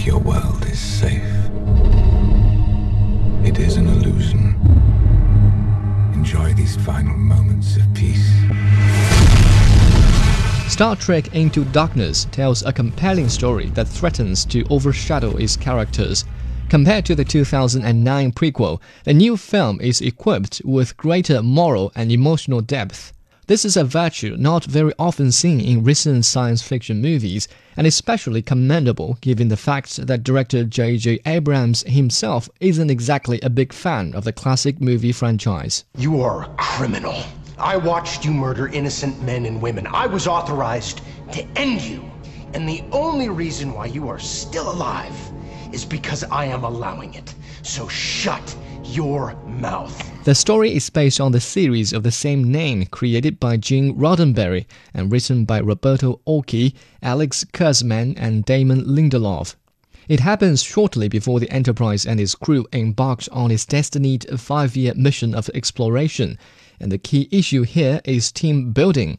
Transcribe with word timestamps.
think 0.00 0.06
your 0.06 0.20
world 0.20 0.64
is 0.66 0.78
safe. 0.78 1.22
It 3.44 3.58
is 3.58 3.76
an 3.76 3.86
illusion. 3.86 4.54
Enjoy 6.14 6.54
these 6.54 6.76
final 6.76 7.16
moments 7.16 7.76
of 7.76 7.82
peace. 7.94 8.26
Star 10.72 10.96
Trek 10.96 11.34
Into 11.34 11.64
Darkness 11.66 12.26
tells 12.30 12.62
a 12.62 12.72
compelling 12.72 13.28
story 13.28 13.68
that 13.70 13.88
threatens 13.88 14.46
to 14.46 14.64
overshadow 14.70 15.36
its 15.36 15.56
characters. 15.56 16.24
Compared 16.70 17.04
to 17.04 17.14
the 17.14 17.24
2009 17.24 18.32
prequel, 18.32 18.80
the 19.04 19.12
new 19.12 19.36
film 19.36 19.80
is 19.80 20.00
equipped 20.00 20.62
with 20.64 20.96
greater 20.96 21.42
moral 21.42 21.92
and 21.94 22.10
emotional 22.10 22.62
depth. 22.62 23.12
This 23.50 23.64
is 23.64 23.76
a 23.76 23.82
virtue 23.82 24.36
not 24.38 24.64
very 24.64 24.92
often 24.96 25.32
seen 25.32 25.58
in 25.58 25.82
recent 25.82 26.24
science 26.24 26.62
fiction 26.62 27.02
movies, 27.02 27.48
and 27.76 27.84
especially 27.84 28.42
commendable 28.42 29.18
given 29.22 29.48
the 29.48 29.56
fact 29.56 30.06
that 30.06 30.22
director 30.22 30.62
J.J. 30.62 31.18
Abrams 31.26 31.82
himself 31.82 32.48
isn't 32.60 32.90
exactly 32.90 33.40
a 33.40 33.50
big 33.50 33.72
fan 33.72 34.14
of 34.14 34.22
the 34.22 34.32
classic 34.32 34.80
movie 34.80 35.10
franchise. 35.10 35.84
You 35.98 36.20
are 36.20 36.44
a 36.44 36.54
criminal. 36.58 37.24
I 37.58 37.76
watched 37.76 38.24
you 38.24 38.30
murder 38.30 38.68
innocent 38.68 39.20
men 39.20 39.44
and 39.46 39.60
women. 39.60 39.88
I 39.88 40.06
was 40.06 40.28
authorized 40.28 41.00
to 41.32 41.42
end 41.56 41.82
you. 41.82 42.08
And 42.54 42.68
the 42.68 42.84
only 42.92 43.30
reason 43.30 43.72
why 43.72 43.86
you 43.86 44.08
are 44.08 44.20
still 44.20 44.70
alive 44.70 45.16
is 45.72 45.84
because 45.84 46.22
I 46.22 46.44
am 46.44 46.62
allowing 46.62 47.14
it. 47.14 47.34
So 47.62 47.88
shut 47.88 48.56
your 48.84 49.34
mouth. 49.44 50.19
The 50.30 50.36
story 50.36 50.76
is 50.76 50.90
based 50.90 51.20
on 51.20 51.32
the 51.32 51.40
series 51.40 51.92
of 51.92 52.04
the 52.04 52.12
same 52.12 52.52
name 52.52 52.86
created 52.86 53.40
by 53.40 53.56
Gene 53.56 53.96
Roddenberry 53.96 54.64
and 54.94 55.10
written 55.10 55.44
by 55.44 55.58
Roberto 55.58 56.20
Orci, 56.24 56.72
Alex 57.02 57.44
Kurtzman, 57.52 58.14
and 58.16 58.44
Damon 58.44 58.84
Lindelof. 58.84 59.56
It 60.06 60.20
happens 60.20 60.62
shortly 60.62 61.08
before 61.08 61.40
the 61.40 61.50
Enterprise 61.50 62.06
and 62.06 62.20
its 62.20 62.36
crew 62.36 62.64
embarked 62.72 63.28
on 63.32 63.50
its 63.50 63.66
destined 63.66 64.24
five 64.38 64.76
year 64.76 64.94
mission 64.94 65.34
of 65.34 65.50
exploration, 65.52 66.38
and 66.78 66.92
the 66.92 66.98
key 66.98 67.26
issue 67.32 67.62
here 67.62 68.00
is 68.04 68.30
team 68.30 68.70
building. 68.70 69.18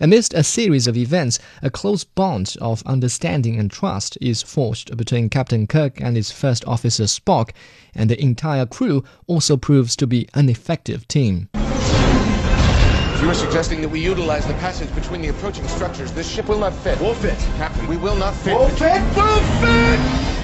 Amidst 0.00 0.34
a 0.34 0.42
series 0.42 0.86
of 0.86 0.96
events, 0.96 1.38
a 1.62 1.70
close 1.70 2.04
bond 2.04 2.56
of 2.60 2.82
understanding 2.86 3.58
and 3.58 3.70
trust 3.70 4.18
is 4.20 4.42
forged 4.42 4.96
between 4.96 5.28
Captain 5.28 5.66
Kirk 5.66 6.00
and 6.00 6.16
his 6.16 6.30
first 6.30 6.64
officer 6.66 7.04
Spock, 7.04 7.50
and 7.94 8.10
the 8.10 8.20
entire 8.22 8.66
crew 8.66 9.04
also 9.26 9.56
proves 9.56 9.96
to 9.96 10.06
be 10.06 10.28
an 10.34 10.48
effective 10.48 11.08
team. 11.08 11.48
You 11.54 13.30
are 13.30 13.34
suggesting 13.34 13.80
that 13.80 13.88
we 13.88 14.00
utilize 14.00 14.46
the 14.46 14.54
passage 14.54 14.94
between 14.94 15.22
the 15.22 15.28
approaching 15.28 15.66
structures. 15.68 16.12
This 16.12 16.30
ship 16.30 16.48
will 16.48 16.58
not 16.58 16.74
fit. 16.74 17.00
We'll 17.00 17.14
fit. 17.14 17.38
Captain, 17.56 17.86
we 17.88 17.96
will 17.96 18.16
not 18.16 18.34
fit. 18.34 18.54
We'll 18.54 18.68
fit. 18.68 19.02
We'll 19.16 19.40
fit. 19.60 20.36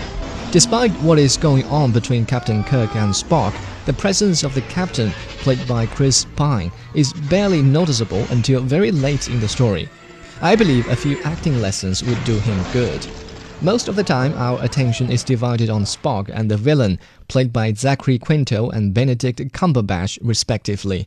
Despite 0.52 0.90
what 1.02 1.18
is 1.18 1.36
going 1.36 1.64
on 1.66 1.92
between 1.92 2.26
Captain 2.26 2.64
Kirk 2.64 2.96
and 2.96 3.12
Spock, 3.12 3.54
the 3.86 3.92
presence 3.92 4.44
of 4.44 4.54
the 4.54 4.62
captain, 4.62 5.10
played 5.38 5.66
by 5.66 5.86
Chris 5.86 6.24
Pine, 6.36 6.70
is 6.94 7.12
barely 7.28 7.62
noticeable 7.62 8.24
until 8.30 8.60
very 8.60 8.90
late 8.90 9.28
in 9.28 9.40
the 9.40 9.48
story. 9.48 9.88
I 10.40 10.56
believe 10.56 10.88
a 10.88 10.96
few 10.96 11.20
acting 11.22 11.60
lessons 11.60 12.02
would 12.02 12.22
do 12.24 12.38
him 12.38 12.62
good. 12.72 13.06
Most 13.60 13.86
of 13.86 13.94
the 13.94 14.02
time, 14.02 14.34
our 14.34 14.62
attention 14.64 15.10
is 15.10 15.22
divided 15.22 15.70
on 15.70 15.84
Spock 15.84 16.28
and 16.32 16.50
the 16.50 16.56
villain, 16.56 16.98
played 17.28 17.52
by 17.52 17.72
Zachary 17.72 18.18
Quinto 18.18 18.70
and 18.70 18.92
Benedict 18.92 19.38
Cumberbatch, 19.52 20.18
respectively. 20.20 21.06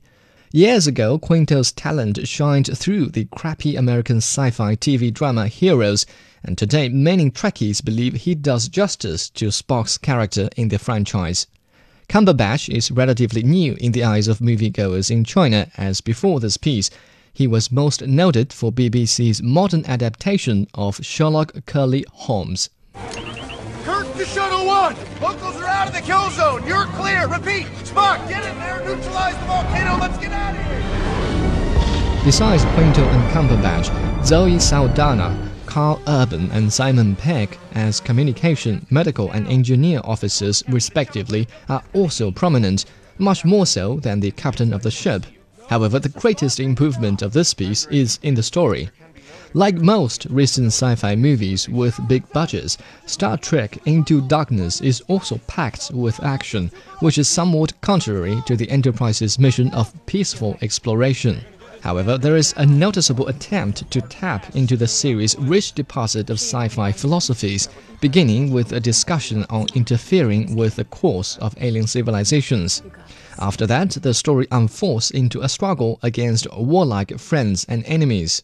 Years 0.54 0.88
ago, 0.88 1.20
Quinto's 1.20 1.74
talent 1.74 2.26
shined 2.26 2.78
through 2.78 3.08
the 3.08 3.26
crappy 3.36 3.76
American 3.76 4.18
sci 4.18 4.52
fi 4.52 4.76
TV 4.78 5.14
drama 5.14 5.50
Heroes, 5.50 6.06
and 6.46 6.58
today 6.58 6.88
many 6.88 7.30
Trekkies 7.30 7.84
believe 7.84 8.14
he 8.14 8.36
does 8.36 8.70
justice 8.70 9.30
to 9.32 9.48
Spock's 9.48 9.98
character 9.98 10.48
in 10.56 10.70
the 10.70 10.80
franchise. 10.80 11.48
Cumberbatch 12.08 12.70
is 12.70 12.92
relatively 12.92 13.44
new 13.44 13.76
in 13.80 13.92
the 13.92 14.04
eyes 14.04 14.28
of 14.28 14.40
moviegoers 14.40 15.10
in 15.10 15.24
China, 15.24 15.68
as 15.78 16.02
before 16.02 16.40
this 16.40 16.58
piece, 16.58 16.90
he 17.34 17.48
was 17.48 17.72
most 17.72 18.02
noted 18.08 18.54
for 18.54 18.72
BBC's 18.72 19.44
modern 19.44 19.86
adaptation 19.86 20.68
of 20.74 21.04
Sherlock 21.04 21.66
Curly 21.66 22.06
Holmes. 22.12 22.70
Kirk 23.84 24.12
to 24.16 24.26
Shuttle 24.26 24.66
1! 24.66 24.96
Locals 25.22 25.56
are 25.58 25.66
out 25.66 25.88
of 25.88 25.94
the 25.94 26.02
kill 26.02 26.30
zone! 26.30 26.66
You're 26.66 26.86
clear! 26.86 27.28
Repeat! 27.28 27.66
Spock, 27.84 28.28
get 28.30 28.46
in 28.46 28.58
there! 28.60 28.80
Neutralize 28.86 29.38
the 29.38 29.46
volcano! 29.46 29.98
Let's 30.00 30.18
get 30.18 30.32
out 30.32 30.56
of 30.56 30.64
here! 30.64 32.24
Besides 32.24 32.64
Quinto 32.74 33.04
and 33.04 33.32
Cumberbatch, 33.34 34.26
Zoe 34.26 34.58
Saldana, 34.60 35.52
Karl 35.76 36.02
Urban 36.08 36.50
and 36.52 36.72
Simon 36.72 37.18
Pegg 37.18 37.58
as 37.74 38.00
communication, 38.00 38.88
medical, 38.90 39.30
and 39.32 39.46
engineer 39.50 40.00
officers, 40.06 40.64
respectively, 40.70 41.50
are 41.68 41.84
also 41.94 42.32
prominent, 42.32 42.86
much 43.18 43.44
more 43.44 43.66
so 43.66 44.00
than 44.00 44.22
the 44.22 44.32
captain 44.32 44.72
of 44.72 44.84
the 44.84 44.90
ship. 44.90 45.26
However, 45.68 46.00
the 46.00 46.08
greatest 46.08 46.62
improvement 46.62 47.22
of 47.22 47.34
this 47.34 47.54
piece 47.54 47.88
is 47.88 48.20
in 48.24 48.36
the 48.36 48.42
story. 48.42 48.90
Like 49.54 49.76
most 49.76 50.26
recent 50.30 50.68
sci 50.68 50.96
fi 50.96 51.14
movies 51.18 51.68
with 51.68 52.08
big 52.08 52.24
budgets, 52.32 52.78
Star 53.06 53.38
Trek 53.38 53.78
Into 53.86 54.22
Darkness 54.22 54.80
is 54.80 55.02
also 55.10 55.42
packed 55.46 55.92
with 55.94 56.24
action, 56.24 56.72
which 57.02 57.18
is 57.18 57.28
somewhat 57.28 57.82
contrary 57.82 58.42
to 58.46 58.56
the 58.56 58.70
Enterprise's 58.72 59.38
mission 59.38 59.74
of 59.74 59.94
peaceful 60.06 60.58
exploration. 60.62 61.42
However, 61.86 62.18
there 62.18 62.36
is 62.36 62.52
a 62.58 62.66
noticeable 62.66 63.28
attempt 63.28 63.92
to 63.92 64.02
tap 64.02 64.56
into 64.56 64.76
the 64.76 64.88
series' 64.88 65.38
rich 65.38 65.74
deposit 65.74 66.32
of 66.32 66.38
sci 66.40 66.68
fi 66.70 66.92
philosophies, 66.92 67.70
beginning 68.02 68.52
with 68.52 68.72
a 68.72 68.80
discussion 68.80 69.46
on 69.52 69.68
interfering 69.76 70.56
with 70.56 70.78
the 70.78 70.86
course 70.86 71.38
of 71.38 71.54
alien 71.62 71.86
civilizations. 71.86 72.82
After 73.38 73.68
that, 73.68 73.92
the 73.92 74.16
story 74.16 74.48
unfolds 74.52 75.12
into 75.12 75.42
a 75.42 75.48
struggle 75.48 76.00
against 76.02 76.52
warlike 76.58 77.20
friends 77.20 77.68
and 77.70 77.86
enemies. 77.86 78.42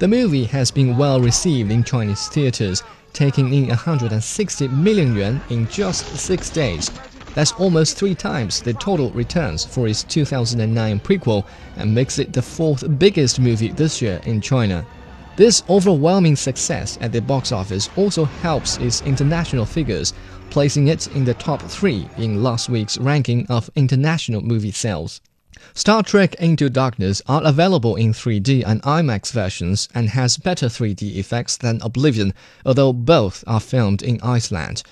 The 0.00 0.08
movie 0.08 0.46
has 0.46 0.72
been 0.72 0.96
well 0.96 1.20
received 1.20 1.70
in 1.70 1.84
Chinese 1.84 2.26
theaters, 2.26 2.82
taking 3.16 3.52
in 3.52 3.68
160 3.68 4.68
million 4.68 5.16
yuan 5.16 5.40
in 5.48 5.66
just 5.68 6.04
six 6.16 6.50
days. 6.50 6.90
That's 7.34 7.52
almost 7.52 7.96
three 7.96 8.14
times 8.14 8.60
the 8.60 8.74
total 8.74 9.10
returns 9.10 9.64
for 9.64 9.88
its 9.88 10.04
2009 10.04 11.00
prequel 11.00 11.46
and 11.76 11.94
makes 11.94 12.18
it 12.18 12.32
the 12.32 12.42
fourth 12.42 12.98
biggest 12.98 13.40
movie 13.40 13.72
this 13.72 14.02
year 14.02 14.20
in 14.24 14.42
China. 14.42 14.86
This 15.36 15.62
overwhelming 15.68 16.36
success 16.36 16.98
at 17.00 17.12
the 17.12 17.22
box 17.22 17.52
office 17.52 17.88
also 17.96 18.24
helps 18.24 18.76
its 18.78 19.00
international 19.02 19.64
figures, 19.64 20.12
placing 20.50 20.88
it 20.88 21.06
in 21.14 21.24
the 21.24 21.34
top 21.34 21.62
three 21.62 22.08
in 22.18 22.42
last 22.42 22.68
week's 22.68 22.98
ranking 22.98 23.46
of 23.48 23.70
international 23.76 24.42
movie 24.42 24.72
sales. 24.72 25.22
Star 25.72 26.02
Trek 26.02 26.34
Into 26.34 26.68
Darkness 26.68 27.22
are 27.26 27.42
available 27.42 27.96
in 27.96 28.12
3D 28.12 28.62
and 28.66 28.82
IMAX 28.82 29.32
versions 29.32 29.88
and 29.94 30.10
has 30.10 30.36
better 30.36 30.66
3D 30.66 31.16
effects 31.16 31.56
than 31.56 31.80
Oblivion, 31.80 32.34
although 32.66 32.92
both 32.92 33.42
are 33.46 33.60
filmed 33.60 34.02
in 34.02 34.20
Iceland. 34.22 34.82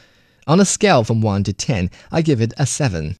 On 0.46 0.60
a 0.60 0.64
scale 0.64 1.04
from 1.04 1.20
1 1.20 1.44
to 1.44 1.52
10, 1.52 1.90
I 2.10 2.22
give 2.22 2.40
it 2.40 2.54
a 2.56 2.64
7. 2.64 3.12